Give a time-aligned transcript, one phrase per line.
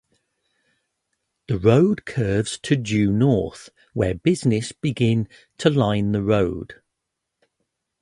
[1.47, 5.27] The road curves to due north where business begin
[5.59, 6.81] to line the road.